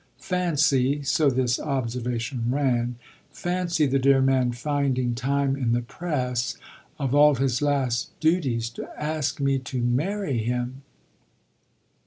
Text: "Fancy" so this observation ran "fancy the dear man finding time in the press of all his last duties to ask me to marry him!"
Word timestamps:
"Fancy" 0.17 1.03
so 1.03 1.29
this 1.29 1.59
observation 1.59 2.45
ran 2.49 2.95
"fancy 3.29 3.85
the 3.85 3.99
dear 3.99 4.19
man 4.19 4.51
finding 4.51 5.13
time 5.13 5.55
in 5.55 5.73
the 5.73 5.81
press 5.83 6.57
of 6.97 7.13
all 7.13 7.35
his 7.35 7.61
last 7.61 8.19
duties 8.19 8.71
to 8.71 8.89
ask 8.99 9.39
me 9.39 9.59
to 9.59 9.79
marry 9.83 10.39
him!" 10.39 10.81